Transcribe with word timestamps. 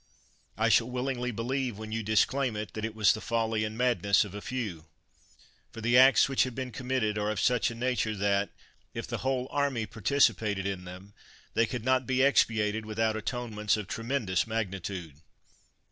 I 0.57 0.69
shall 0.69 0.89
willingly 0.89 1.29
believe, 1.29 1.77
when 1.77 1.91
you 1.91 2.01
disclaim 2.01 2.55
it, 2.55 2.73
that 2.73 2.83
it 2.83 2.95
was 2.95 3.13
the 3.13 3.21
folly 3.21 3.63
and 3.63 3.77
madness 3.77 4.25
of 4.25 4.33
a 4.33 4.41
few. 4.41 4.85
For 5.71 5.79
the 5.79 5.95
acts 5.95 6.27
which 6.27 6.41
have 6.41 6.55
been 6.55 6.71
committed 6.71 7.19
are 7.19 7.29
of 7.29 7.39
such 7.39 7.69
a 7.69 7.75
nature 7.75 8.15
that, 8.15 8.49
if 8.95 9.05
the 9.05 9.19
whole 9.19 9.47
army 9.51 9.85
participated 9.85 10.65
in 10.65 10.85
them, 10.85 11.13
they 11.53 11.67
could 11.67 11.85
not 11.85 12.07
be 12.07 12.23
expiated 12.23 12.83
without 12.83 13.15
atonements 13.15 13.77
of 13.77 13.85
tremendous 13.87 14.47
magnitude. 14.47 15.17